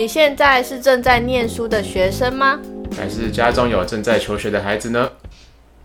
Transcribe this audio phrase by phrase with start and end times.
[0.00, 2.58] 你现在是正在念书的学生吗？
[2.96, 5.10] 还是家中有正在求学的孩子呢？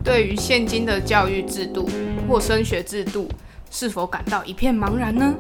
[0.05, 1.89] 对于现今的教育制度
[2.25, 3.27] 或升学制度，
[3.69, 5.35] 是否感到一片茫然呢？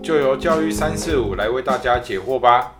[0.00, 2.72] 就由教育三四五来为大家解惑吧。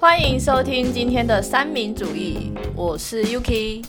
[0.00, 3.84] 欢迎收听今天的三民主义，我是 Yuki。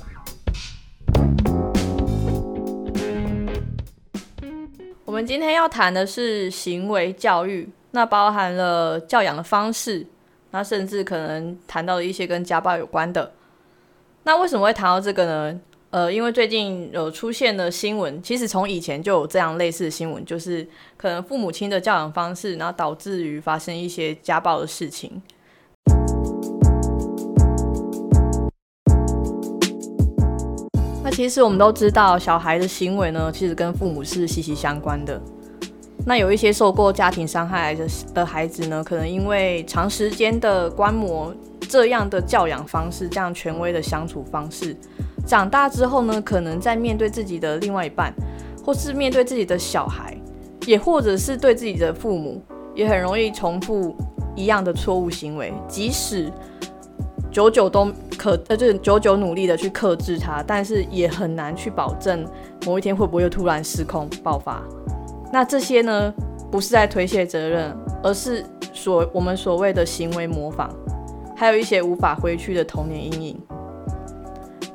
[5.13, 10.03] 我们今天要谈的是行为教育，那包含了教养的方式，
[10.49, 13.31] 那甚至可能谈到了一些跟家暴有关的。
[14.23, 15.61] 那为什么会谈到这个呢？
[15.91, 20.67] 呃，因为最近有出现的新闻，其实从以前就有这样类似的新闻，就是
[20.97, 25.21] 可能父母亲的教养方式，然后导致于发生一些家暴的事情。
[31.13, 35.21] 其实我们都知道，小孩的行为呢，其实跟父母是息息相关的。
[36.07, 41.31] 那有一些受过家庭伤害的的孩子呢，可能因为长时间的观摩
[41.69, 44.75] 这样的教养方式，这样权威的相处方式，
[45.25, 48.11] 长大之后呢，可能在面对自己的另外一半，
[48.65, 50.17] 或是面对自己的小孩，
[50.65, 52.41] 也或者是对自己的父母，
[52.73, 53.95] 也很容易重复
[54.35, 56.31] 一样的错误行为，即使。
[57.33, 62.23] 久久都可呃，就是久久努力的去克制它，但是也很难去保证
[62.63, 64.61] 某一天会不会突然失控爆发。
[65.31, 66.13] 那这些呢，
[66.51, 70.69] 不是在推卸责任，而是所我们所谓的行为模仿，
[71.35, 73.41] 还有一些无法回去的童年阴影。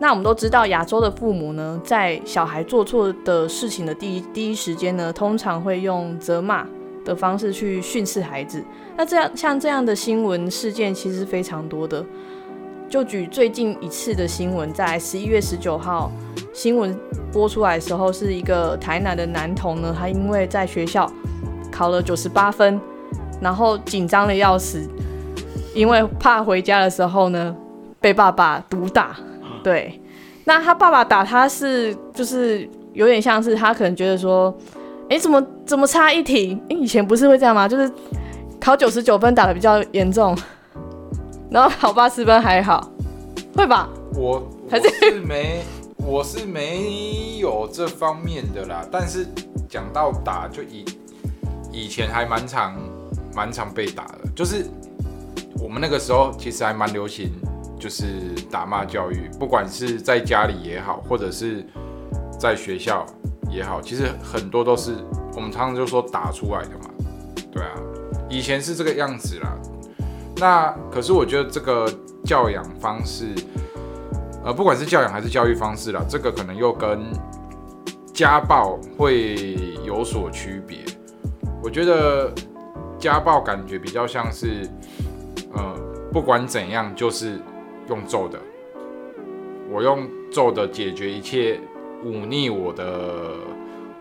[0.00, 6.66] 那我们都知道，亚洲的父母呢，在小孩做错的事情的第一第一时间呢，通常会用责骂
[7.04, 8.64] 的方式去训斥孩子。
[8.96, 12.04] 那这样像这样的新闻事件其实非常多的。
[12.88, 16.10] 就举最近一次的新闻，在十一月十九号
[16.54, 16.98] 新闻
[17.30, 21.10] 播出来的时候，是一个台南的男童呢，他因为在学校
[21.70, 22.80] 考了九十八分，
[23.42, 24.88] 然后紧张的要死，
[25.74, 27.54] 因为怕回家的时候呢
[28.00, 29.14] 被爸爸毒打。
[29.62, 30.00] 对，
[30.44, 34.56] 那他爸爸打他是就是有点像是他可能觉得说，
[35.10, 36.58] 哎，怎么怎么差一题？
[36.70, 37.68] 哎，以前不是会这样吗？
[37.68, 37.90] 就是
[38.58, 40.34] 考九十九分打的比较严重。
[41.50, 42.92] 然后考八十分还好，
[43.54, 43.88] 会吧？
[44.14, 45.62] 我还是没，
[45.96, 48.86] 我是没有这方面的啦。
[48.90, 49.26] 但是
[49.68, 50.84] 讲到打，就以
[51.72, 52.78] 以前还蛮常
[53.34, 54.66] 蛮常被打的，就是
[55.58, 57.32] 我们那个时候其实还蛮流行，
[57.78, 61.64] 就是打骂教育，不管是在家里也好，或者是
[62.38, 63.06] 在学校
[63.50, 64.96] 也好，其实很多都是
[65.34, 66.90] 我们常常就说打出来的嘛。
[67.50, 67.72] 对啊，
[68.28, 69.56] 以前是这个样子啦。
[70.40, 71.92] 那可是我觉得这个
[72.24, 73.26] 教养方式，
[74.44, 77.06] 呃，不管是教养还是教育方式啦，这个可能又跟
[78.14, 80.78] 家暴会有所区别。
[81.60, 82.32] 我觉得
[83.00, 84.68] 家暴感觉比较像是，
[85.52, 85.74] 呃，
[86.12, 87.40] 不管怎样就是
[87.88, 88.38] 用揍的，
[89.72, 91.58] 我用揍的解决一切
[92.04, 93.34] 忤逆我的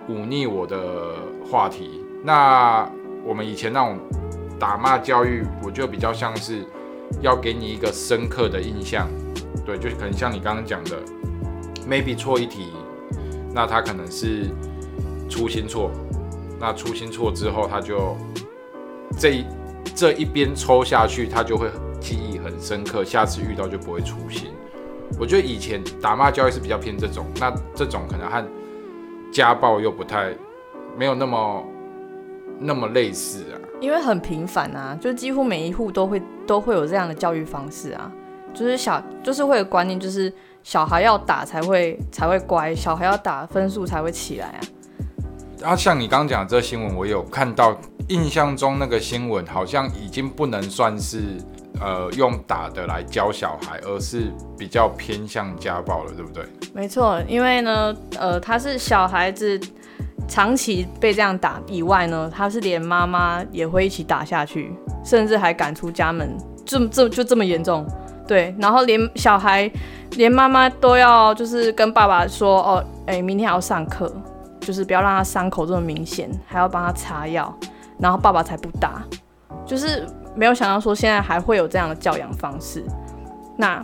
[0.08, 1.16] 忤逆我的
[1.50, 2.04] 话题。
[2.24, 2.88] 那
[3.26, 3.98] 我们以前那种。
[4.60, 6.66] 打骂教育，我就比较像是
[7.22, 9.08] 要给你一个深刻的印象，
[9.66, 11.00] 对，就是可能像你刚刚讲的
[11.88, 12.74] ，maybe 错一题，
[13.54, 14.48] 那他可能是
[15.30, 15.92] 粗心错，
[16.60, 18.18] 那粗心错之后，他就
[19.20, 19.46] 这
[19.96, 21.70] 这一边抽下去，他就会
[22.00, 24.52] 记忆很深刻，下次遇到就不会粗心。
[25.20, 28.44] 我觉得以前打骂教育是比较偏这种，那这种可能和
[29.32, 30.34] 家暴又不太
[30.98, 31.66] 没有那么
[32.60, 33.56] 那么类似啊。
[33.80, 38.12] 因为很频繁啊，就几乎每一户都会都会有这样的教育方式啊，
[38.54, 40.34] 就是小就是会有观念，就是
[40.64, 44.60] 小孩要打才会才会乖，小孩要打分数才会起来
[45.64, 45.76] 啊。
[45.76, 47.78] 像你刚刚讲的这新闻，我有看到，
[48.08, 51.38] 印象中那个新闻好像已经不能算是
[51.80, 56.44] 呃用打的来教小孩，而是比较偏向家暴了，对不对？
[56.74, 59.60] 没错，因为呢，呃，他是小孩子。
[60.28, 67.86] 长期被这样打以外呢，他是连妈妈也会一起打下去，甚至还赶出家门，这这就这么严重。
[68.28, 69.72] 对，然后连小孩，
[70.12, 74.14] 连妈妈都要就是跟爸爸说，哦，哎，明天还要上课，
[74.60, 77.58] 就是不要让他伤口这么明显，还要帮他擦药，
[77.98, 79.02] 然后爸爸才不打。
[79.66, 82.84] 就是没有想到说现在还会有这样的教养方式。
[83.58, 83.82] 那。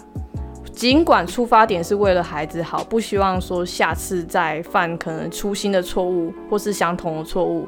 [0.73, 7.67] 尽管出发点是为了孩子好，不希望说下次再犯可能粗心的错误或是相同的错误，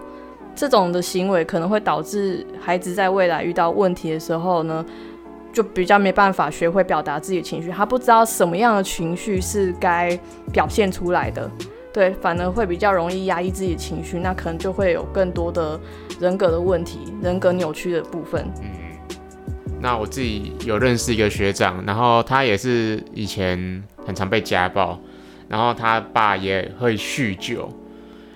[0.55, 4.83] 这种的行为可能会导致孩子在未来遇到问题的时候呢，
[5.53, 10.19] 就比较没办法学会表达自己的情绪，他不知道什么样的情绪是该
[10.51, 11.49] 表现出来的，
[11.93, 15.79] 对，反而会比较容易压抑自己的情绪，那可能就会有更多的
[16.19, 18.45] 人格的问题、人格扭曲的部分。
[19.79, 24.99] 那我自己有认识一个学长，然后他也是以前很常被家暴，
[25.47, 27.69] 然后他爸也会酗酒，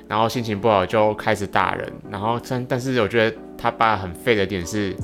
[0.08, 4.96] 然后心情不好就开始打人，然后但但是我觉得他爸很废的点是，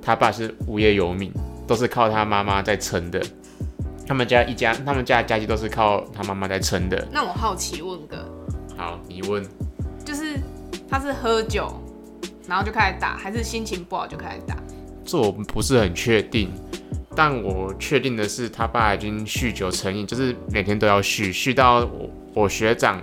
[0.00, 1.32] 他爸是无业游民，
[1.66, 3.20] 都是靠他妈妈在撑的。
[4.06, 7.06] 他们家一家，他们家的家计都是靠他妈妈在撑的。
[7.12, 8.24] 那我好奇问个，
[8.76, 9.44] 好，你问，
[10.04, 10.38] 就是
[10.88, 11.70] 他是喝酒，
[12.46, 14.56] 然后就开始打，还是心情不好就开始打？
[15.08, 16.52] 这我不是很确定，
[17.16, 23.00] 但我确定的是他爸已经酗酒成瘾，就是每天都要酗，酗到我我学长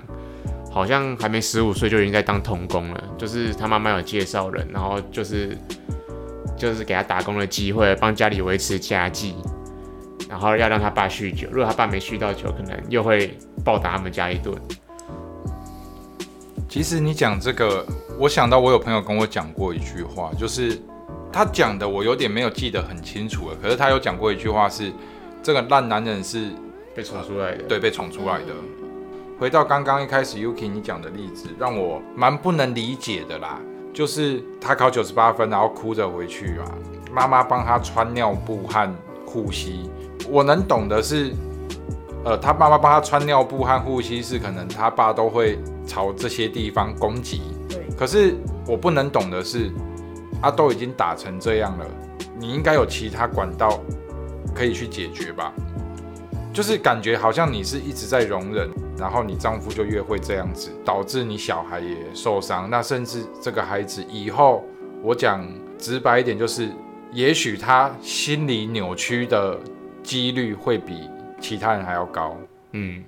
[0.71, 5.57] 好像还没十五岁就已经在当童工了，就是他妈妈有介绍人，然后就是
[6.55, 9.33] 就是给他打工的机会，帮家里维持家计。
[10.29, 14.55] 然后要让他爸酗酒，如果他爸没酗到酒，可能又会暴打他们家一顿。
[16.67, 17.85] 其实你讲这个，
[18.19, 20.79] 我想到我有朋友跟我讲过一句话，就是
[21.35, 23.57] 他讲的我有点没有记得很清楚了。
[23.61, 24.89] 可是他有讲过一句话是，
[25.43, 26.49] 这个烂男人是
[26.95, 28.53] 被宠出来的，对，被宠出来的。
[29.37, 33.59] 回到刚刚一开始 Yuki 你讲的例子，让我蛮不能理解的啦，
[33.93, 36.71] 就是他考九十八分，然后哭着回去啊，
[37.11, 38.95] 妈妈帮他穿尿布和
[39.25, 39.89] 护膝。
[40.29, 41.33] 我能懂的是，
[42.23, 47.41] 呃，他妈妈帮他穿尿布和护膝是可能他爸都会朝这些地方攻击。
[47.67, 47.85] 对。
[47.97, 48.33] 可是
[48.65, 49.69] 我不能懂的是，
[50.41, 51.85] 他都已经打成这样了，
[52.37, 53.79] 你应该有其他管道
[54.53, 55.53] 可以去解决吧？
[56.53, 62.69] 就是感觉好像你是一直在容忍，然后你丈夫就越会这样子，导致你小孩也受伤。
[62.69, 64.63] 那甚至这个孩子以后，
[65.01, 65.47] 我讲
[65.77, 66.69] 直白一点，就是
[67.11, 69.59] 也许他心理扭曲的。
[70.05, 71.09] 几率会比
[71.41, 72.37] 其他人还要高。
[72.73, 73.03] 嗯，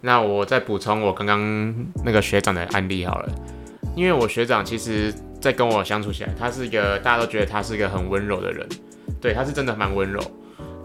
[0.00, 3.28] 那我再补充我刚刚那个学长的案例好了，
[3.94, 5.12] 因为我学长其实
[5.42, 8.66] 在跟我相处起来，他是一个大家都觉得他是一个很温柔的人，
[9.20, 10.22] 对，他是真的蛮温柔。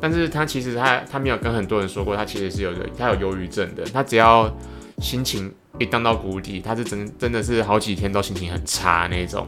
[0.02, 3.86] 但是他其实他他没有跟很多人说过，他其实是有个他有忧郁症的。
[3.86, 4.52] 他只要
[5.00, 9.48] 心情一荡到谷底，他是真真的是好几天都心情很差那种。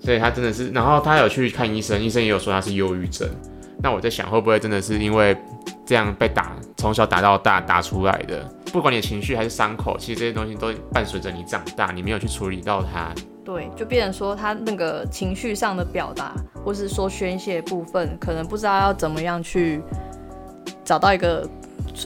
[0.00, 3.28] 所以他真的是，然后他有去看医生，医生也有说他是忧郁症。
[3.82, 5.36] 那我在想，会不会真的是因为
[5.86, 8.42] 这样被打，从小打到大打出来的？
[8.72, 13.12] 不管你的情绪还是伤口，其实这些东西都伴随着你长大，你没有去处理到它。
[13.44, 19.80] 对，就变成说他那个情绪上的表达，或是说宣泄部分，可能不知道要怎么样去
[20.84, 21.48] 找到一个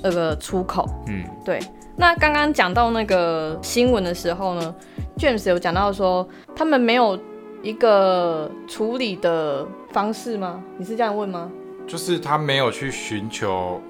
[0.05, 0.89] 那个出口。
[1.09, 1.59] 嗯，对。
[1.97, 4.75] 那刚刚讲到那个新闻的时候呢
[5.19, 7.19] ，James 有讲到说他们没有
[7.61, 10.63] 一个处理的方式吗？
[10.79, 11.51] 你是这样问吗？
[11.87, 13.81] 就是他没有去寻求，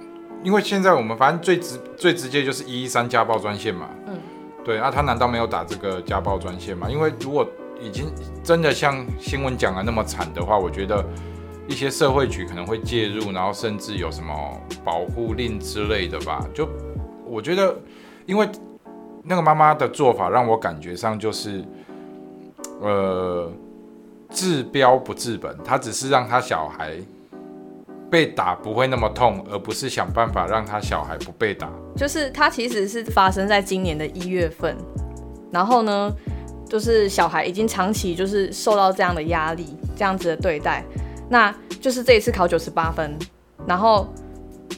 [0.43, 3.89] 因为现在我们反正最直最直接就是一一三家暴专线嘛。
[4.07, 4.19] 嗯，
[4.65, 6.89] 对，那他难道没有打这个家暴专线吗？
[6.91, 7.47] 因为如果
[7.81, 8.07] 已经
[8.43, 11.05] 真的像新闻讲的那么惨的话，我觉得
[11.69, 14.35] 一些社会局可能会介入，然后甚至有什么
[14.85, 16.45] 保护令之类的吧。
[16.53, 16.69] 就
[17.25, 17.77] 我觉得，
[18.27, 18.49] 因为
[19.23, 21.65] 那个妈妈的做法让我感觉上就是，
[22.81, 23.51] 呃，
[24.31, 26.97] 治标不治本，他只是让他小孩。
[28.13, 31.71] 被打不会那么痛，而不是想办法让他小孩不被打。
[31.97, 34.77] 就是他其实是发生在今年的一月份，
[35.51, 36.13] 然后呢，
[36.69, 40.85] 就是小孩已经长期就是受到这样的压力，这样子的对待，
[41.31, 43.19] 那就是这一次考九十八分，
[43.67, 44.07] 然后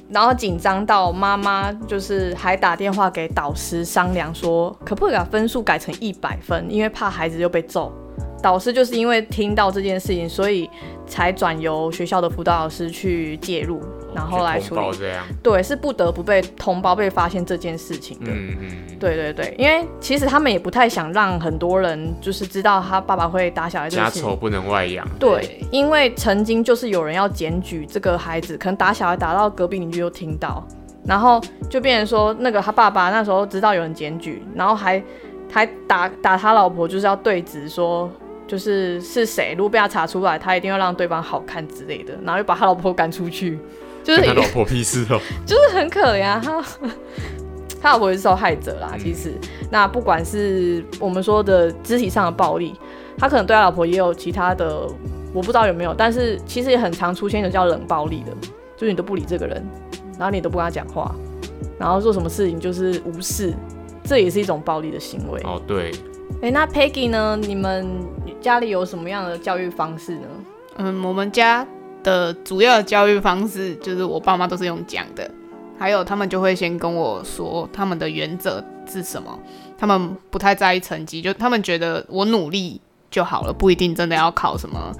[0.09, 7.93] 然后紧张到妈妈就是还打电话给导师商量说，可不可以把分数改成一百分，因为怕孩子又被揍。
[8.45, 10.69] 导师就是因为听到这件事情，所以
[11.07, 13.81] 才转由学校的辅导老师去介入，
[14.15, 14.81] 然后来处理。
[15.43, 18.27] 对，是不得不被同胞被发现这件事情的。
[18.27, 18.99] 嗯嗯。
[19.01, 23.89] 对对对，因为其实他们也不太想让很多人就是知道他爸爸会打小孩。
[23.89, 25.09] 家丑不能外扬。
[25.19, 30.63] 对，因为曾经就是有人要检举这个孩子，可能打小孩打到隔壁邻居都听到，
[31.07, 35.03] 然后就变成说那个他爸爸那时候知道有人检举，然后还
[35.51, 38.11] 还打打他老婆，就是要对质说。
[38.55, 43.59] 就是是谁，如果被他查出来，他一定要让对方好看之类的，然后又把他老婆赶出去，
[44.05, 46.63] 就是他 老婆屁事哦， 就是很可怜啊，他
[47.83, 48.95] 他老婆也是受害者啦。
[48.97, 49.33] 其实，
[49.73, 52.77] 那不管是我们说的肢体上的暴力，
[53.19, 54.87] 他可能对他老婆也有其他的，
[55.33, 58.31] 我不知道有没有，但是其实也很常出现的叫冷暴力的，
[58.77, 59.67] 就是你都不理这个人，
[60.17, 61.13] 然后你都不跟他讲话，
[61.77, 63.53] 然后做什么事情就是无视，
[64.05, 65.41] 这也是一种暴力的行为。
[65.43, 65.91] 哦，对。
[66.43, 67.37] 哎，那 Peggy 呢？
[67.41, 67.89] 你们
[68.41, 70.29] 家里有什么样的教育方式呢？
[70.77, 71.67] 嗯，我们家
[72.03, 75.31] 的主要教育方式就是我爸妈都是用讲的，
[75.79, 79.39] 还有他们就会先跟我说他们的原则是什么，
[79.79, 82.79] 他们不太在意成绩，就他们觉得我努力
[83.11, 84.93] 就好了，不一定真的要考什么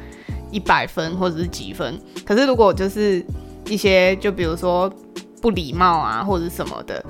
[0.51, 2.01] 一百分或者是几分。
[2.25, 3.23] 可是如果就是
[3.67, 4.91] 一些就比如说
[5.43, 7.05] 不礼貌啊或者什么的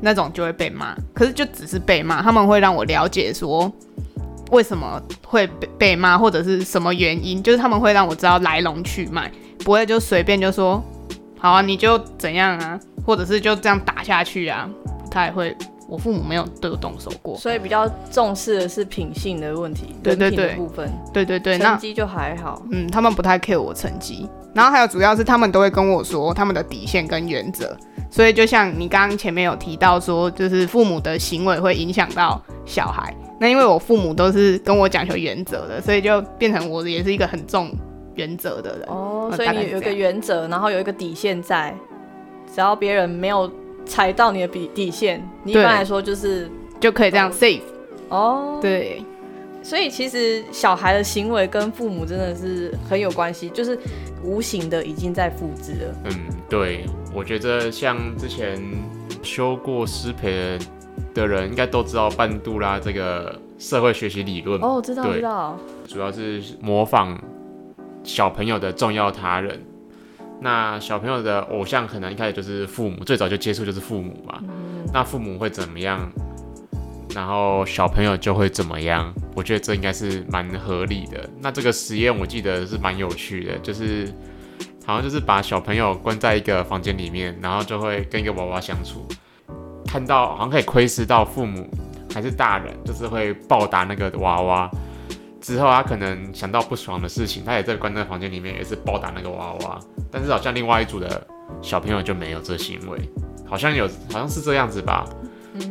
[0.00, 0.94] 那种，就会被骂。
[1.14, 3.70] 可是就只是被骂，他们会让我了解说
[4.50, 9.30] 为什么会被被骂，或者是什么原因，就是他们会让我知道来龙去脉，
[9.64, 10.82] 不会就随便就说
[11.38, 14.68] 好啊，你就怎样啊，或者是就这样打下去啊，
[15.04, 15.56] 不太会。
[15.90, 22.62] 我父母没有对我动手过，所以比较重视的是品性的问题，对对对部分，对对对，那成绩就还好。
[22.70, 27.74] 嗯，他们不太 care 我成绩，然后还有主要是他们都会跟我说他们的底线跟原则，
[28.18, 37.70] 所以就像你刚刚前面有提到说，就是父母的行为会影响到小孩，那因为我父母都是跟我讲求原则的，所以就变成我也是一个很重
[38.16, 38.88] 原则的人。
[38.88, 41.72] 哦，呃所以你有一个原则，然后有一个底线在，
[42.52, 43.48] 只要别人没有
[43.86, 47.60] 踩到你的底底线，你一般来说就是就可以这样哦 safe。
[48.08, 48.58] 哦。
[48.60, 49.00] 对，
[49.62, 53.78] 所以其实小孩的行为跟父母真的是很有关系，就是
[54.24, 55.94] 无形的已经在复制了。
[56.06, 56.10] 嗯，
[56.50, 58.62] 对，我觉得像之前
[59.22, 60.58] 修过师培
[61.14, 65.58] 的人，应该都知道半杜拉这个社会学习理论，哦，知道知道。
[65.86, 67.18] 主要是模仿
[68.04, 69.60] 小朋友的重要他人。
[70.40, 74.40] 那小朋友的偶像可能一开始就是父母，最早就接触就是父母嘛。
[74.92, 76.08] 那父母会怎么样，
[77.12, 79.12] 然后小朋友就会怎么样。
[79.34, 81.28] 我觉得这应该是蛮合理的。
[81.40, 84.12] 那这个实验我记得是蛮有趣的，就是
[84.88, 89.06] 好像就是把小朋友关在一个房间里面，然后就会跟一个娃娃相处，
[89.84, 91.68] 看到好像可以窥视到父母
[92.10, 94.70] 还是大人，就是会暴打那个娃娃。
[95.42, 99.78] 之后他可能想到不爽的事情，他也在关在房间里面，也是暴打那个娃娃。
[100.10, 101.22] 但是好像另外一组的
[101.60, 102.98] 小朋友就没有这行为，
[103.44, 105.06] 好像有好像是这样子吧，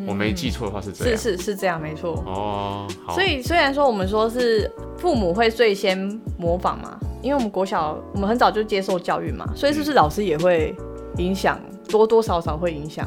[0.05, 1.17] 我没记错的话是这是样。
[1.17, 2.24] 是是这样，没错。
[2.27, 5.97] 哦，好，所以虽然说我们说是父母会最先
[6.38, 10.74] 模仿嘛，因为我们国小我们很早就接受教育嘛，所以是不是老师也会
[11.17, 13.05] 影响，多多少少会影响？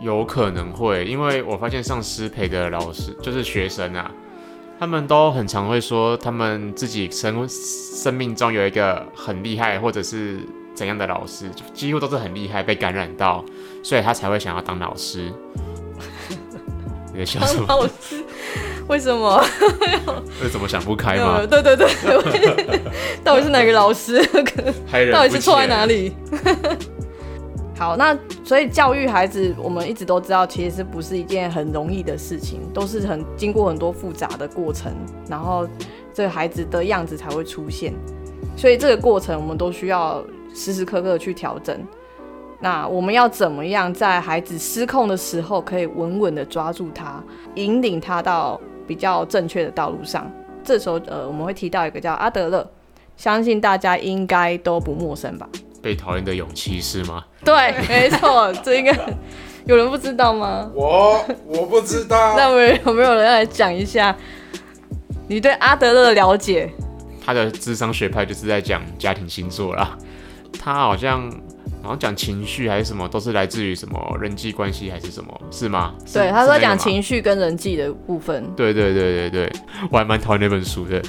[0.00, 4.10] 有可能会，因为我发现上师培的老师就是学生啊，
[4.80, 10.38] 他们都很常会说他们自己生生命中有一个很厉害或者是
[10.74, 13.44] 怎样的老师，几乎都是很厉害被感染到，
[13.82, 15.30] 所以他才会想要当老师。
[17.12, 17.66] 你在笑什么？
[17.68, 18.17] 老师
[18.88, 19.44] 为什么？
[20.42, 21.46] 为什么想不开吗呃？
[21.46, 21.86] 对对对，
[23.22, 24.24] 到底是哪个老师？
[25.12, 26.14] 到底是错在哪里？
[27.76, 34.92] 好，那所以教育孩子，我们一直都知道，其实不是一件很容易的事情，都是很经过很多复杂的过程，
[35.28, 35.68] 然后
[36.12, 37.94] 这个孩子的样子才会出现。
[38.56, 41.78] 所以这个过程，我们都需要时时刻刻去调整。
[42.60, 47.22] 那我们要怎么样在孩子失控的时候，可以稳稳的抓住他，
[47.54, 50.28] 引领他到比较正确的道路上？
[50.64, 52.68] 这时候，呃，我们会提到一个叫阿德勒，
[53.16, 55.48] 相信大家应该都不陌生吧？
[55.80, 57.24] 被讨厌的勇气是吗？
[57.44, 57.54] 对，
[57.88, 58.92] 没错，这应该
[59.66, 60.70] 有人不知道吗？
[60.74, 64.14] 我我不知道， 那我有没有人来讲一下
[65.28, 66.68] 你对阿德勒的了解？
[67.24, 69.96] 他的智商学派就是在讲家庭星座啦，
[70.58, 71.30] 他好像
[71.82, 75.94] 好像讲情绪还是什么，都是来自于什么人际关系还是什么，是吗？
[76.12, 76.78] 对，他说讲。
[76.78, 79.52] 情绪跟人际的部分，对对对对对，
[79.90, 81.02] 我还蛮讨厌那本书的，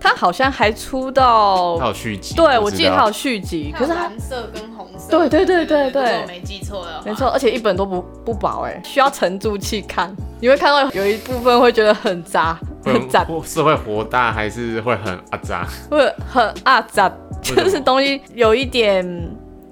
[0.00, 2.34] 他好像还出到它有续集。
[2.34, 15.66] 对，我记得他有续集，可是他蓝色跟红色，对对对对对如果我没记错的话，没错，而且一本都不不薄哎，需要沉住气看，你会看到有一部分会觉得很渣， 很渣，是会活大还是会很阿渣？
[15.90, 19.04] 会很阿渣，就是东西有一点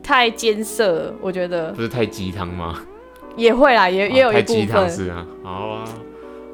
[0.03, 1.71] 太艰涩，我觉得。
[1.73, 2.75] 不是太鸡汤吗？
[3.37, 5.85] 也会啦，也也有一部哦太鸡汤分，是啊，好啊，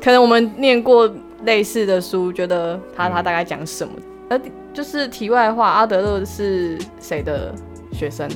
[0.02, 1.10] 可能我们念过
[1.44, 3.92] 类似的书，觉得他嗯他大概讲什么。
[4.30, 4.40] 呃，
[4.72, 7.54] 就是题外话，阿德勒是谁的
[7.92, 8.28] 学生？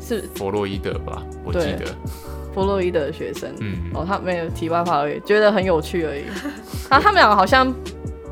[0.00, 1.84] 是弗洛伊德吧，我记得，
[2.54, 3.50] 弗洛伊德的学生。
[3.60, 6.24] 嗯，哦，他没有题外话而已，觉得很有趣而已。
[6.88, 7.72] 他他们两个好像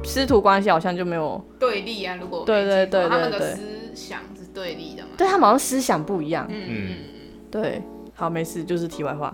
[0.02, 3.60] 师徒关系好像就没有，对立啊，如果对对对他们的思
[3.94, 5.10] 想是对立的嘛。
[5.18, 6.46] 对他们好像思想不一样。
[6.48, 6.94] 嗯嗯嗯
[7.50, 7.82] 对，
[8.18, 9.32] 好，没事，就是题外话。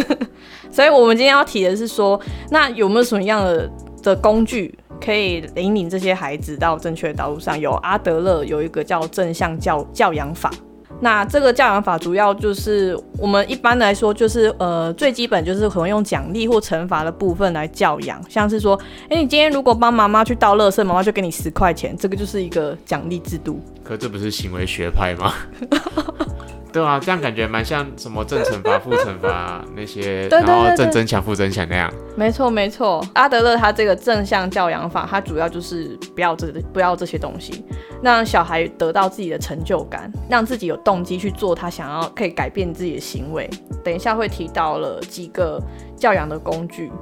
[0.72, 2.18] 所以我们今天要提的是说，
[2.50, 3.70] 那有没有什么样的
[4.02, 7.60] 的工具可以引领这些孩子到正确的道路上？
[7.60, 10.50] 有阿德勒有一个叫正向教教养法。
[10.98, 18.80] 那这个教养法主要就是我们一般来说就是呃最基本就是可能用奖励或惩罚的部分来教养，像是说，
[19.10, 23.60] 哎、你今天如果帮妈妈去倒垃圾，妈妈就给你十块钱，这个就是一个奖励制度。
[23.84, 25.34] 可这不是行为学派吗？
[26.76, 31.90] 对啊，这样感觉蛮像什么正惩罚、负惩罚那些， 对对然后正增强、负增强那样。
[32.14, 37.64] 没错没错，阿德勒他这个正向教养法，他主要就是不要这不要这些东西，
[38.02, 43.48] 让小孩得到自己的成就感，让自己有动机去做他想要可以改变自己的行为。
[43.82, 45.58] 等一下会提到了几个
[45.96, 46.92] 教养的工具。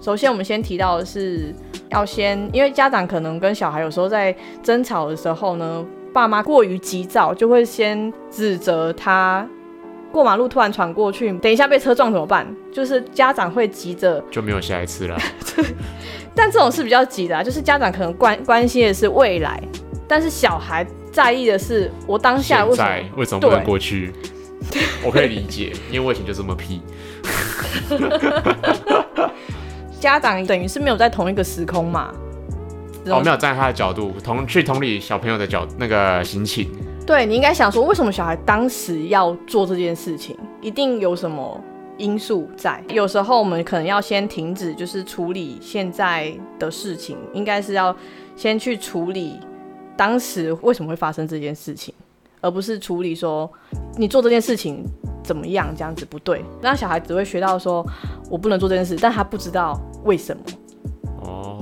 [0.00, 1.54] 首先，我们先提到的是
[1.90, 5.84] 要先，因为家长可能跟小孩有时候在争吵的时候呢，
[6.18, 9.46] 爸妈过于急躁，就会先指责他
[10.10, 12.44] 过马路突然闯过去，等一下被车撞怎么办？
[12.72, 15.16] 就是家长会急着就没有下一次了。
[16.34, 19.62] 但这种是比较急的、啊，就是家长可能关关心的是未来，
[20.08, 22.90] 但是小孩在意的是我当下为什么？
[23.16, 24.12] 为什么不能对过去？
[25.04, 26.82] 我可以理解，因为我以前就这么屁。
[30.00, 32.12] 家长等于是没有在同一个时空嘛？
[33.08, 36.70] 这哦，没有站在他的角度，同去同理小朋友的角那个心情。
[37.06, 40.36] 对你应该想说，为什么小孩当时要做这件事情？
[40.60, 41.58] 一定有什么
[41.96, 42.84] 因素在。
[42.90, 47.96] 有时候我们可能要先停止，就是处理现在的事情，应该是要
[48.36, 49.40] 先去处理
[49.96, 51.94] 当时为什么会发生这件事情，
[52.42, 53.50] 而不是处理说
[53.96, 54.84] 你做这件事情
[55.24, 56.44] 怎么样，这样子不对。
[56.60, 57.82] 那小孩只会学到说
[58.28, 60.42] 我不能做这件事，但他不知道为什么。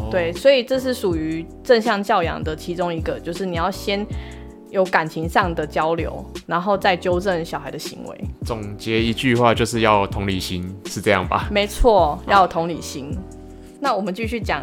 [0.06, 4.06] 哦，对，所以这是属于正向教养的其中一个，就是你要先
[4.70, 8.20] 有感情上的交流，然后再纠正小孩的行为。
[8.44, 11.48] 总结一句话就是要同理心，是这样吧？
[11.50, 13.16] 没错，要有同理心。
[13.80, 14.62] 那我们继续讲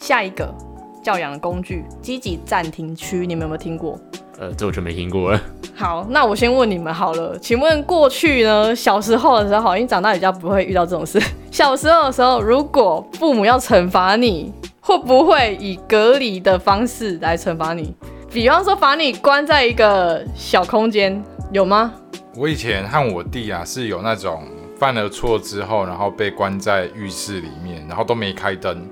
[0.00, 0.54] 下一个
[1.02, 3.98] 教养工具——积极暂停区，你们有没有听过？
[4.38, 5.40] 呃，这我就没听过了。
[5.76, 11.20] 好，那我先问你们好了，请问过去呢，小时候的时候，因为长大比较不会遇到这种事。
[11.50, 17.94] 小时候的时候，如果父母要惩罚你，会不会以隔离的方式来惩罚你？
[18.32, 21.22] 比方说，把你关在一个小空间，
[21.52, 21.92] 有吗？
[22.36, 24.42] 我以前和我弟啊是有那种
[24.76, 28.84] 犯了错之后，然后被关在浴室里面，然后都没开灯，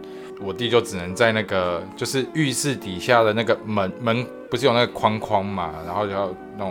[0.45, 6.29] 我弟就只能在那个就是浴室底下的那个门门不是有那个框框嘛，然后就要
[6.59, 6.71] 弄，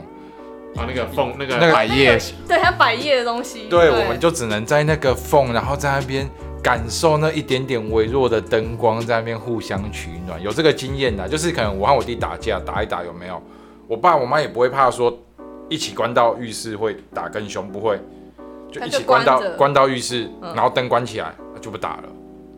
[0.75, 3.67] 哦，那个缝，那个那个百叶，对，它百叶的东西。
[3.69, 6.29] 对，我们就只能在那个缝，然后在那边
[6.61, 13.41] 感受那一点点微弱的灯光，在那边互相取暖，有这个经验的，就是可能我和我弟打架打一打有没有？
[13.87, 15.17] 我爸我妈也不会怕说
[15.67, 17.99] 一起关到浴室会打更凶，不会，
[18.71, 22.03] 就一起关到关到浴室，嗯然后灯关起来就不打了，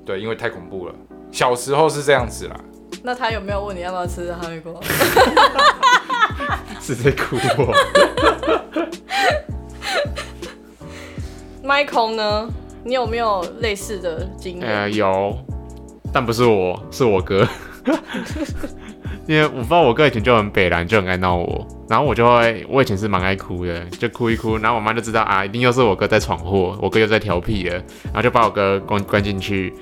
[0.05, 0.93] 对，因为太恐怖了。
[1.31, 2.55] 小时候是这样子啦，
[3.01, 4.73] 那他有没有问你要不要吃哈密瓜？
[6.79, 7.73] 是在哭我。
[11.63, 12.49] Michael 呢？
[12.83, 14.67] 你有没有类似的经验？
[14.67, 15.37] 呃，有，
[16.11, 17.47] 但不是我，是我哥。
[19.25, 29.73] 因为我不知道我哥以前就很北蓝，就很爱闹我，然后我就会，我以前是蛮爱哭的，就哭一哭，然后我妈就知道啊，一定又是我哥在闯祸，我哥又在调皮了，然后就把我哥关关进去，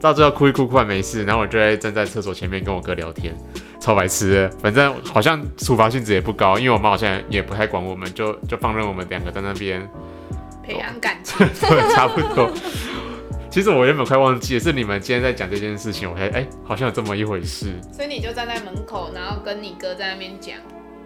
[0.00, 3.34] 到最后哭一哭，哭完没事，然后我就会站在厕所前面跟我哥聊天，
[3.80, 9.80] 超白痴的，反正好像处罚性质也不高，因为我妈好像也不太管我们，就就放任我们两个在那边，
[10.62, 11.38] 培养感情。
[11.46, 12.50] 对， 差不多。
[13.56, 20.56] 其实我原本快忘记了，是你们今天在讲这件事情，我才哎、好像有这么一回事，所以你就站在门口，然后跟你哥在那边讲。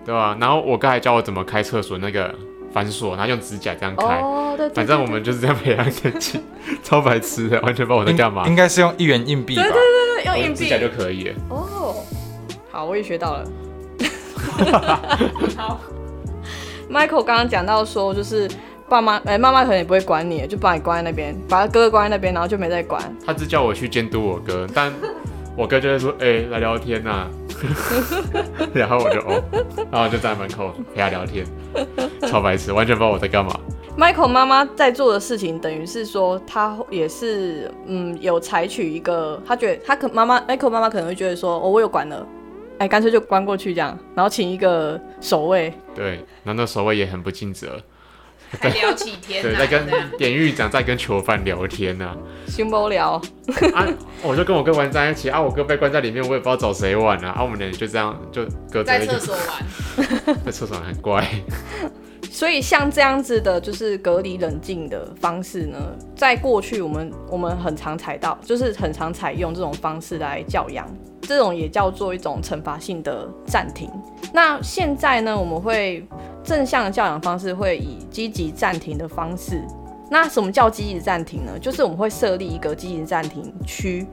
[0.04, 2.34] 对吧、然后我哥还教我怎么开厕所那个
[2.72, 4.04] 反锁，然后用指甲这样开。
[4.04, 6.42] 哦，对对反正我们就是这样培养感情，
[6.82, 8.44] 超白痴的，完全不知道我在干嘛。
[8.48, 9.62] 应该是用一元硬币吧？
[9.62, 9.78] 对对
[10.16, 11.34] 对，用硬币指甲就可以了。
[11.50, 11.94] 哦，
[12.72, 13.48] 好，我也学到了。
[15.56, 15.80] 好
[16.90, 18.50] ，Michael 刚刚讲到说，就是
[18.90, 23.00] 爸妈，哎、妈妈可能也不会管你，就把你关在那边，把哥哥关在那边，然后就没再管。
[23.24, 24.92] 他只叫我去监督我哥，但
[25.56, 27.28] 我哥就会说：“哎、来聊天呐、
[28.74, 29.40] 然后我就哦，
[29.92, 31.46] 然后我就站在门口陪他聊天，
[32.22, 33.58] 超白痴，完全不知道我在干嘛。
[33.96, 42.26] Michael 妈妈在做的事情，等于是说，她也是嗯有采取一个，她觉得她可妈妈 Michael 妈妈可能会觉得说，哦，我有管了，
[42.78, 47.78] 哎，干脆就关过去这样，然后请一个守卫，对，然后那守卫也很不尽责，
[48.58, 49.86] 还聊起天对，在跟
[50.18, 53.20] 典狱长在跟囚犯聊天呢、心不聊。
[53.74, 53.86] 啊。
[54.22, 57.30] 我就跟我哥玩在一起啊，我哥被关在里面，我也不知道找谁玩啊。
[57.30, 60.36] 啊，我们俩就这样就隔着一个在厕所玩。
[60.44, 61.26] 在厕所很怪。
[62.32, 65.76] 所以像这样子的，就是隔离冷静的方式呢，
[66.14, 70.88] 在过去我们我们很常采到，就是很常采用这种方式来教养，
[71.22, 73.90] 这种也叫做一种惩罚性的暂停。
[74.32, 76.06] 那现在呢，我们会
[76.44, 79.60] 正向的教养方式会以积极暂停的方式
[80.08, 81.58] 那什么叫积极暂停呢？
[81.60, 84.06] 就是我们会设立一个积极暂停区，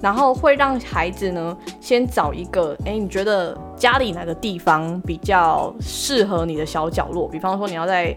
[0.00, 7.28] 然后会让孩子呢先找一个，哎，你觉得家里哪个地方比较适合你的小角落？
[7.28, 8.16] 比方说你要在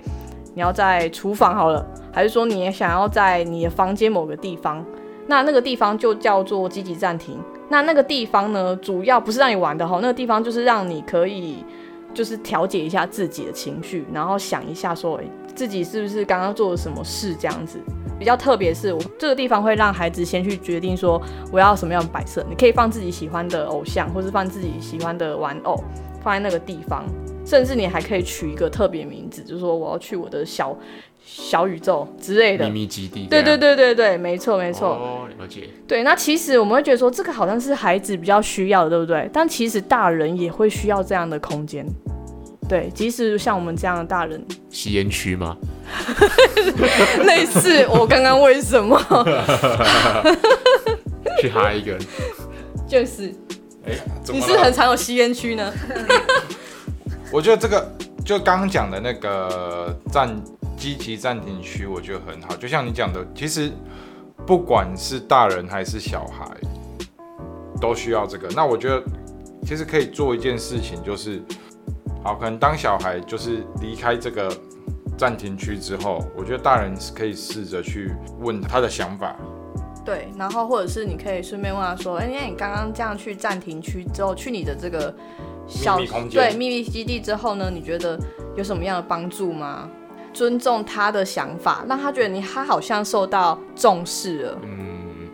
[0.54, 4.84] 你要在厨房好了，还是说你也想要在你的房间某个地方？
[5.28, 7.38] 那那个地方就叫做积极暂停。
[7.70, 11.66] 那那个地方呢，主要不是让你玩的哈，那个地方就是让你可以
[12.13, 15.20] 就是调节一下自己的情绪，然后想一下说，
[15.54, 17.36] 自己是不是刚刚做了什么事？
[17.36, 17.78] 这样子
[18.20, 22.46] 比较特别，是我这个地方会让孩子先去决定说我要什么样的摆设。
[22.50, 25.84] 你可以放自己喜欢的偶像，或是放自己喜欢的玩偶，
[26.24, 27.06] 放在那个地方。
[27.46, 30.78] 甚至你还可以取一个特别名字，就是说我要去我的小
[31.24, 33.26] 小宇宙之类的秘密基地。
[33.30, 34.90] 对对对对对，没错没错。
[34.90, 35.70] 哦，了解。
[35.88, 39.30] 对，那其实我们会觉得说这个好像是孩子比较需要的，对不对？
[39.32, 41.86] 但其实大人也会需要这样的空间。
[42.68, 45.56] 对，即使像我们这样的大人，吸烟区吗？
[47.26, 49.02] 类似，我刚刚为什么
[51.40, 51.98] 去哈一个？
[52.86, 53.34] 就是，
[53.86, 53.94] 哎，
[54.28, 55.74] 你是很常有吸烟区呢？
[57.32, 57.90] 我觉得这个
[58.26, 60.30] 就刚刚讲的那个暂
[60.76, 62.54] 积极暂停区，我觉得很好。
[62.58, 63.72] 就像你讲的，其实
[64.46, 66.46] 不管是大人还是小孩，
[67.80, 68.50] 都需要这个。
[68.54, 69.02] 那我觉得
[69.66, 71.42] 其实可以做一件事情，就是。
[72.28, 74.54] 好，可能当小孩就是离开这个
[75.18, 78.12] 暂停区之后，我觉得大人可以试着去
[78.42, 79.34] 问他的想法。
[80.04, 85.16] 对，然后或者是你可以顺便问他说：“哎，那你刚刚这样去暂停区之后，去你的这个
[85.70, 85.98] 小
[86.30, 88.20] 对秘密基地之后呢，你觉得
[88.58, 89.90] 有什么样的帮助吗？
[90.34, 94.60] 尊重他的想法，让他觉得你他好像受到重视了。
[94.63, 95.30] 嗯，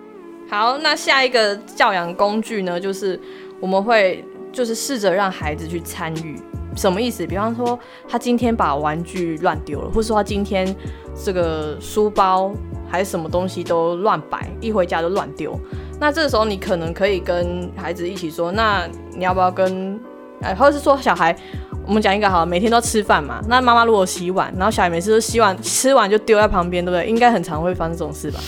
[0.48, 3.20] 好，那下一个教养工具呢，就是
[3.60, 6.40] 我们会就是试着让孩子去参与。
[6.76, 7.26] 什么意思？
[7.26, 10.76] 比方说，他今天把玩具乱丢了，或者说他今天
[11.16, 12.52] 这个书包
[12.90, 15.60] 还是什么东西都乱摆，一回家就乱丢。
[16.00, 20.00] 那这个时候，你可能可以跟孩子一起说：“那你要不要跟……
[20.42, 21.34] 哎，或者是说小孩，
[21.88, 23.42] 我们讲一个好，每天都吃饭嘛。
[23.48, 27.08] 那妈妈如果洗碗，然后小孩每次都洗碗吃完就丢在旁边，对不对？
[27.08, 28.40] 应该很常会发生这种事吧？”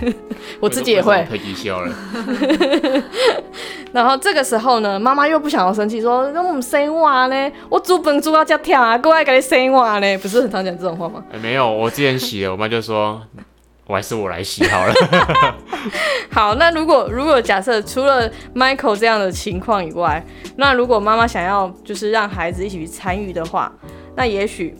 [0.60, 1.16] 我自己也会。
[1.16, 1.94] 了。
[3.90, 7.52] 然后这个时候呢，妈妈又不想要生气，说：“那我们生娃呢？
[7.70, 11.24] 我煮饭煮到这跳啊，过来给你生娃呢？”不是很常讲这种话吗？
[11.32, 13.18] 哎，没有，我之前洗了，我妈就说
[13.88, 14.92] ：“我还是我来洗好了。
[16.30, 20.22] ”好，那如果如果假设除了 Michael 这样的情况以外，
[20.56, 23.72] 那如果妈妈想要就是让孩子一起去参与的话，
[24.16, 24.76] 那也许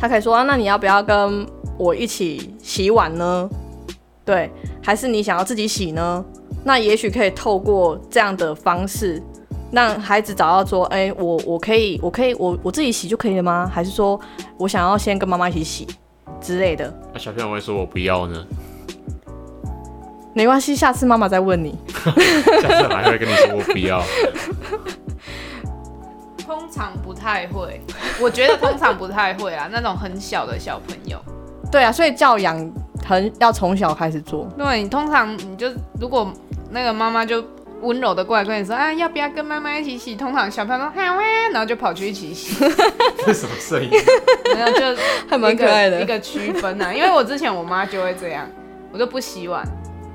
[0.00, 3.46] 他可以说：“那你要不要跟我一起洗碗呢？”
[4.24, 4.50] 对，
[4.82, 6.24] 还是你想要自己洗呢？
[6.64, 9.20] 那也许可以透过这样的方式，
[9.72, 13.68] 让孩子找到说，哎，我我可以，我可以，我我自己洗就可以了吗？
[13.72, 14.18] 还是说
[14.58, 15.88] 我想要先跟妈妈一起洗
[16.40, 16.92] 之类的？
[17.12, 18.46] 那小朋友会说我不要呢？
[20.34, 21.76] 没关系，下次妈妈再问你。
[22.62, 24.02] 下次还会跟你说我不要。
[26.46, 27.80] 通常不太会，
[28.20, 31.18] 我觉得通常不太会啊，那种很小的小朋友。
[31.70, 32.56] 对啊，所以教养
[33.06, 34.48] 很要从小开始做。
[34.56, 35.68] 对你通常你就
[36.00, 36.32] 如果
[36.70, 37.44] 那个妈妈就
[37.82, 40.14] 温柔的过来跟你说啊，要不要跟妈妈一起洗？
[40.14, 42.64] 通常小朋友说好啊，然后就跑去一起洗。
[43.26, 43.90] 这什么声音？
[44.54, 46.92] 没有，就还蛮可爱的一个区分呐。
[46.94, 48.48] 因为我之前我妈就会这样，
[48.92, 49.66] 我就不洗碗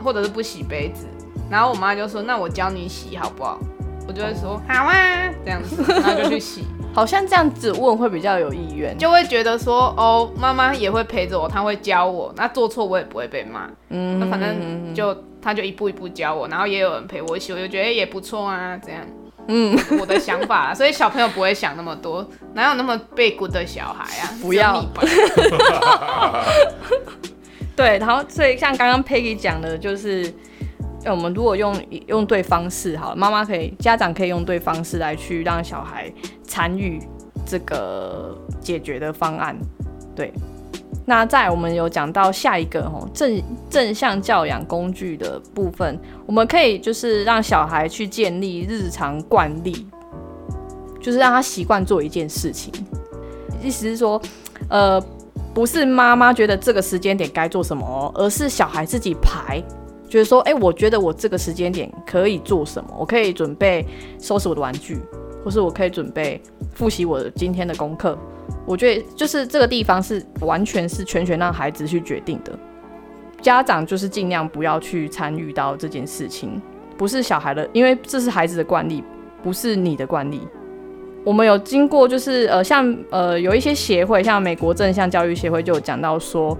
[0.03, 1.05] 或者是不洗杯子，
[1.49, 3.59] 然后我妈就说那我教你洗好不好？
[4.07, 6.63] 我就会说好啊，这样子，然后就去洗。
[6.97, 13.69] 好像这样子问会比较有意愿，就会觉得说哦，妈妈也会陪着我，她会教我，那做错我也不会被骂。
[13.89, 19.01] 嗯，那反正就她就一步一步教我，然后也有人陪我一起，我就觉得也不错啊，这样。
[19.47, 24.33] 嗯，我的想法，所以小朋友不会想那么多，哪有那么被鼓的小孩啊？
[24.41, 24.83] 不要。
[27.77, 30.33] 对，然后所以像刚刚 Peggy 讲的，就是。
[31.11, 31.75] 我们如果用
[32.07, 36.11] 用对方式，好，妈妈可以，家长可以用对方式来去让小孩
[36.43, 36.99] 参与
[37.45, 39.57] 这个解决的方案。
[40.15, 40.33] 对，
[41.05, 49.87] 那在我们有讲到下一个吼正正向教养工具的部分，我们可以就是让小孩去建立日常惯例，
[50.99, 52.73] 就是让他习惯做一件事情。
[53.63, 54.21] 意思是说，
[54.69, 55.01] 呃，
[55.53, 59.63] 不是妈妈觉得这个时间点该做什么，而是小孩自己排。
[60.07, 62.89] 就是说，哎，我觉得我这个时间点可以做什么？
[62.97, 63.85] 我可以准备
[64.19, 64.99] 收拾我的玩具，
[65.43, 66.41] 或是我可以准备
[66.73, 68.17] 复习我今天的功课。
[68.65, 72.57] 我觉得就是这个地方是完全是全权让孩子去决定的，
[73.41, 76.61] 家长就是尽量不要去参与到这件事情，
[76.97, 79.03] 不是小孩的，因为这是孩子的惯例，
[79.43, 80.41] 不是你的惯例。
[81.23, 86.57] 我们有经过，就是呃，像呃有一些协会，像美国正向教育协会就有讲到说，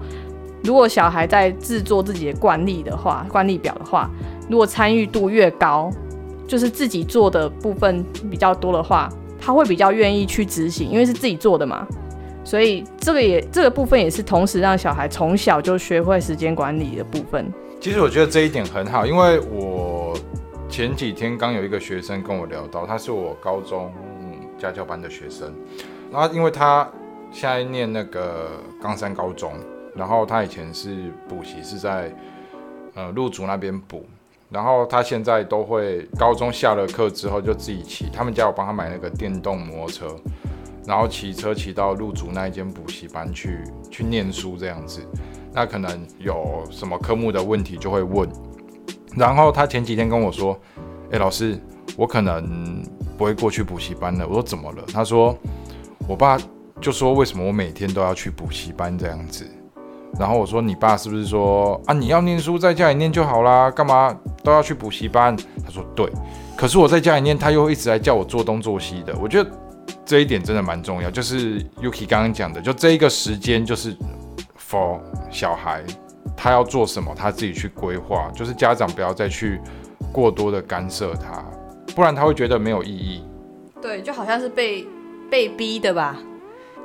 [0.62, 4.10] 如果小孩在制作自己的惯例的话，惯例表的话，
[4.48, 5.90] 如果参与度越高，
[6.46, 9.08] 就是自己做的部分比较多的话，
[9.40, 11.86] 他会比较愿意去执行，因为是自己做的嘛。
[12.44, 17.52] 所以这个也这个部分也是同时让小孩从小就学会时间管理的部分。
[17.78, 20.18] 其实我觉得这一点很好，因为我
[20.68, 25.52] 前几天刚有一个学生跟我聊到，他是我高中嗯家教班的学生，
[26.10, 26.88] 然后因为他
[27.30, 28.48] 现在念那个
[28.80, 29.52] 冈山高中，
[29.98, 32.14] 然后他以前是补习是在
[32.94, 34.06] 呃陆竹那边补，
[34.48, 40.16] 然后他现在都会高中下了课之后就自己骑，他们家有帮他买那个电动摩托车，
[40.86, 45.04] 然后骑车骑到陆竹那一间补习班去去念书这样子。
[45.52, 48.28] 那可能有什么科目的问题就会问，
[49.16, 50.56] 然后他前几天跟我说
[51.10, 51.58] ：“哎、老师，
[51.96, 52.80] 我可能
[53.16, 55.36] 不会过去补习班了。”我说：“怎么了？”他说
[56.06, 56.38] ：“我爸
[56.80, 59.44] 就说为什么我每天都要去补习班这样子。”
[60.18, 66.08] 然后我说：“你爸是不是说啊，你要念书在家里念就好啦，干嘛都要去补习班？”他说：“对。”
[66.56, 69.14] 可是我在家里念，他又一直来叫我做东做西的。
[69.20, 69.50] 我觉得
[70.04, 73.96] 这一点真的蛮重要，就是 Yuki 刚刚讲的，就这一个时间就是
[74.58, 74.98] for
[75.30, 75.84] 小孩
[76.36, 79.60] 他要做什么，他自己去规划，就是家长不要再去
[80.12, 81.44] 过多的干涉他，
[81.94, 83.22] 不然他会觉得没有意义。
[83.80, 84.84] 对，就好像是被
[85.30, 86.16] 被逼的吧。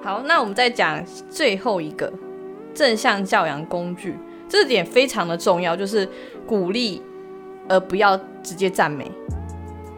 [0.04, 2.12] 好，那我们再讲最后一个
[2.74, 4.18] 正向教养工具，
[4.50, 6.08] 这点非常的重要，就是
[6.46, 7.02] 鼓励，
[7.68, 9.12] 而不要直接赞美。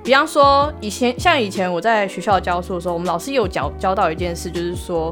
[0.04, 5.12] 比方说，以前像以前我在学校教书的时候，我们老师也有教教到一件事，就是说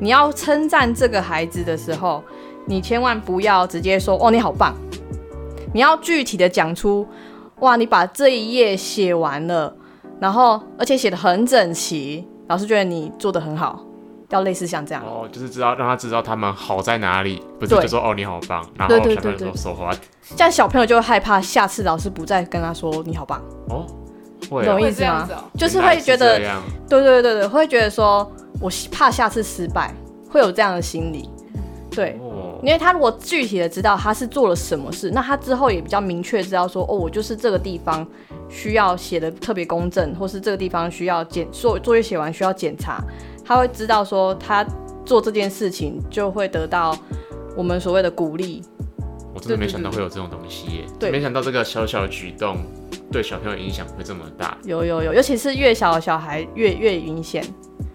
[0.00, 2.24] 你要称赞这个孩子的时候，
[2.66, 4.74] 你千万不要直接说“哦，你好棒”，
[5.72, 7.06] 你要具体的讲出
[7.60, 9.72] “哇，你把这一页写完了”，
[10.18, 13.80] 然后而且写的很整齐，老师觉得你做的很好，
[14.34, 15.02] 要类似像这样。
[15.04, 19.94] 哦，就是知道让他知道他们好在哪里，不是对就说哦你好棒，然后对对小朋友对对说说话
[20.36, 23.86] 这样小朋友就会害怕，下次老师不再跟他说你好棒，哦，
[24.50, 25.28] 会懂哦意思吗？
[25.30, 25.44] 哦。
[25.58, 26.38] 就是会觉得
[26.88, 29.94] 对对对对，会觉得说我怕下次失败，
[30.30, 31.28] 会有这样的心理。
[31.90, 38.06] 对，哦，因为他如果具体的知道他是做了什么事，那他之后也比较明确知道说，哦，我就是这个地方
[38.52, 43.02] 需要写的特别公正，或是这个地方需要检作作业写完需要检查，
[43.42, 44.62] 他会知道说他
[45.06, 46.94] 做这件事情就会得到
[47.56, 48.62] 我们所谓的鼓励。
[49.34, 52.58] 我真的没想到会有这种东西耶，对没想到这个小小的举动
[53.10, 54.58] 对小朋友影响会这么大。
[54.64, 57.42] 有有有，尤其是越小的小孩越越明显。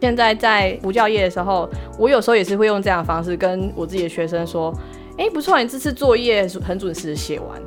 [0.02, 4.74] 现在在补教业的时候，我有时候也是会用这样的方式跟我自己的学生说
[5.18, 7.62] ：“哎、不错，你这次作业很准时地写完。”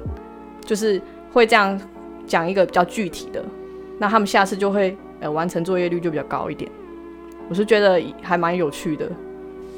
[0.66, 1.00] 就是
[1.32, 1.80] 会这样
[2.30, 3.44] 讲一个比较具体的，
[3.98, 6.70] 那他们下次就会呃完成作业率就比较高一点。
[7.48, 9.10] 我是觉得还蛮有趣的。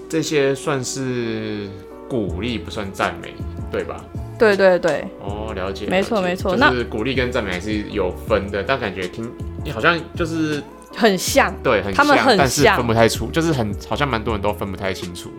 [0.06, 1.66] 这些算是
[2.10, 3.32] 鼓励，不算赞美，
[3.70, 4.04] 对吧？
[4.38, 9.26] 对对对，哦，了解，没错没错就是鼓励跟赞美还是有分的，但感觉听
[9.72, 10.62] 好像就是
[10.94, 11.54] 很像。
[11.62, 15.30] 对很他们很像但是分不太出，就是很好像蛮多人都分不太清楚。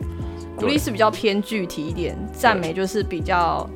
[0.55, 3.69] 鼓励是比较偏具体一点，赞美就是比较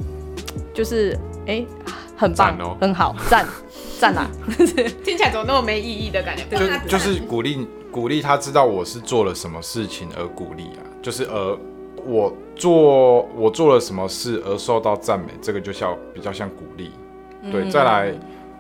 [0.74, 1.64] 就是哎、
[2.18, 3.46] 很棒哦很好，赞
[4.00, 4.28] 赞啦。
[5.06, 6.44] 听起来怎么那么没意义的感觉？
[6.88, 11.58] 就就是鼓励鼓励他知道我是做了什么事情而鼓励啊，就是而
[12.06, 16.92] 我做我做了什么事而受到赞美，这个就像比较像鼓励。
[17.52, 18.14] 对，嗯再来，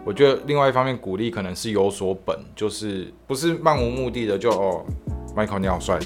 [0.06, 4.86] 我觉得另外一方面鼓励可能是有所本，就是不是漫无目的的就哦
[5.36, 5.98] ，Michael 你好帅，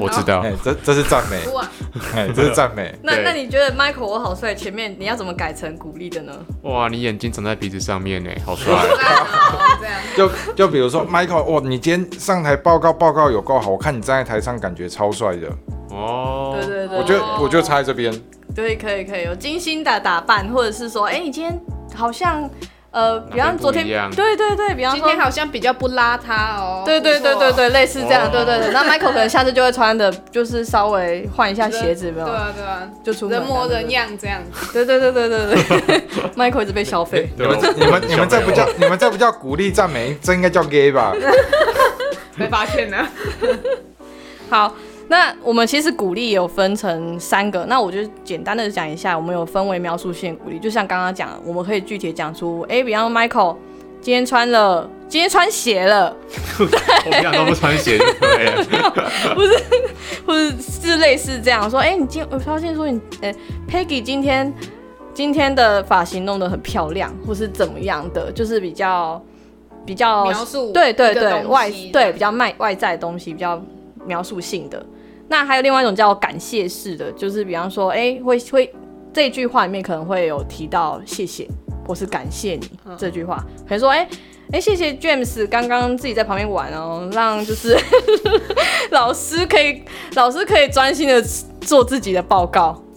[0.00, 1.38] 我知道哎、，这这是赞美，
[2.34, 2.92] 这是赞美。
[3.02, 4.54] 那那你觉得 Michael 我好帅？
[4.54, 6.32] 前面你要怎么改成鼓励的呢？
[6.62, 8.72] 哇，你眼睛长在鼻子上面呢，好帅！
[8.74, 15.48] 哦这样就就比如说 Michael，哇，你今天上台报告报告有够好，我看你站在台上感觉超帅的。
[15.90, 18.12] 哦，对对对，我觉得我就差在这边，
[18.54, 21.58] 对，可以可以有精心的打扮，或者是说，哎、你今天
[21.94, 22.48] 好像
[22.90, 25.18] 呃，比方昨天对对对，比方说今天。
[25.18, 26.82] 好像比较不邋遢哦。
[26.86, 28.70] 对对对对对，类似这样，哦对对对。
[28.72, 32.26] 那 Michael 可能下次就会穿的，就是稍微换一下鞋子，有没有？
[32.26, 33.90] 对啊对啊，就出门人模人。
[33.90, 34.72] 样这样子。
[34.72, 36.02] 对对对对对对，
[36.36, 37.28] Michael 一直被消费。
[37.36, 41.12] 你们这你们你们这不叫你们这不叫鼓励赞美，这应该叫 gay 吧？
[42.38, 43.06] 被发现了。
[44.48, 44.72] 好，
[45.08, 53.56] 那我们其实鼓励有分成三个，那我就简单的讲一下，我们有分为描述性鼓励，就像刚刚讲的，我们可以具体讲出，哎、比方说 Michael
[54.02, 56.14] 今天穿了，今天穿鞋了，
[56.58, 58.64] 我平常都不穿鞋就对了。
[60.26, 63.32] 或者是类似这样说，哎、你今我发现说你，呃、
[63.66, 64.52] p e g g y 今天
[65.14, 69.20] 今天的发型弄得很漂亮，或是怎么样的，就是比较
[69.86, 73.58] 比较描述对对对外对比较外外在的东西，比较
[74.04, 74.84] 描述性的。
[75.28, 78.72] 那还有另外一种叫感谢式的，就是比方说，哎、会会
[79.12, 81.46] 这句话里面可能会有提到谢谢
[81.86, 84.08] 或是感谢你、嗯这句话，可能说，哎、
[84.52, 87.78] 哎、谢谢 James 刚刚自己在旁边玩哦，让就是
[88.90, 89.82] 老师可以
[90.14, 91.22] 老师可以专心的
[91.60, 92.82] 做自己的报告，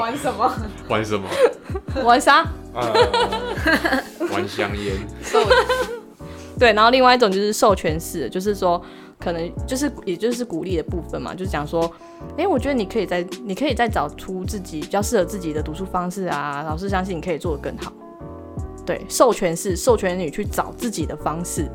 [0.00, 0.54] 玩什么？
[0.88, 1.28] 玩什么？
[2.04, 2.46] 玩啥？
[2.74, 2.92] 呃，
[4.30, 4.94] 玩香烟。
[6.58, 8.80] 对，然后另外一种就是授权式的，就是说
[9.18, 11.90] 可能就是也就是鼓励的部分嘛，就是讲说，
[12.36, 17.92] 哎，我觉得你可以在你可以再找出自己比较适合自己的读书方式啊，老师相信你可以做得更好。
[18.86, 21.68] 对，授权式授权你去找自己的方式。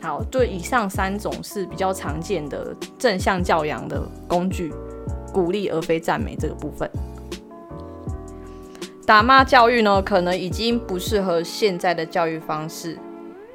[0.00, 4.72] 好，对，以上三种是比较常见的正向教养的工具，
[5.32, 6.88] 鼓励而非赞美这个部分。
[9.04, 12.96] 打骂教育呢，可能已经不适合现在的教育方式。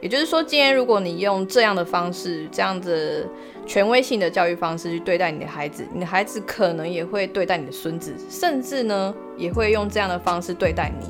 [0.03, 3.25] 也就是说，今天如果你用这样的方式，这样子
[3.65, 11.07] 权威性的教育方式去对待你的孩子，你的孩子可能也会对待你的孙子，甚至呢也会用这样的方式对待你，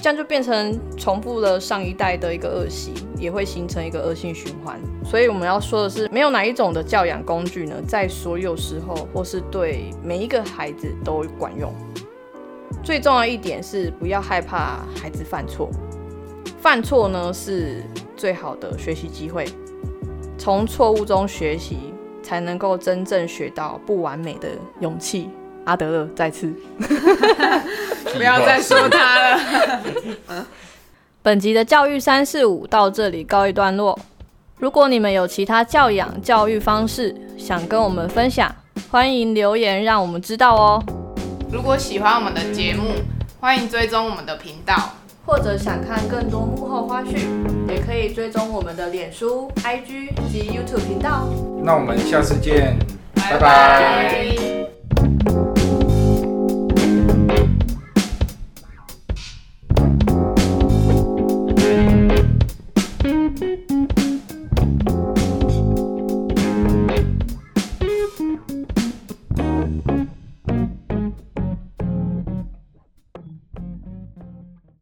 [0.00, 4.78] 这样就变成重复了上一代的一个恶习，也会形成一个恶性循环。
[5.04, 11.74] 所以我们要说的是，没有哪一种的教养工具呢，在所有时候或是对每一个孩子都管用。
[12.84, 15.68] 最重要一点是不要害怕孩子犯错，
[16.62, 17.82] 犯错呢是
[18.16, 19.44] 最好的学习机会，
[20.38, 25.28] 从错误中学习，才能够真正学到不完美的勇气。
[25.64, 26.54] 阿德勒再次。
[28.14, 30.46] 不要再说他了。
[31.20, 33.98] 本集的教育三四五到这里告一段落。
[34.56, 38.54] 如果你们有其他教养教育方式想跟我们分享，
[38.88, 40.84] 欢迎留言让我们知道哦。
[41.50, 43.02] 如果喜欢我们的节目，
[43.40, 44.94] 欢迎追踪我们的频道。
[45.24, 47.18] 或者想看更多幕后花絮，
[47.68, 51.28] 也可以追踪我们的脸书、IG 及 YouTube 频道。
[51.62, 52.76] 那我们下次见，
[53.14, 55.31] 拜拜拜